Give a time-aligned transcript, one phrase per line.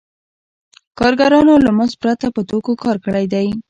[0.99, 3.47] کارګرانو له مزد پرته په توکو کار کړی دی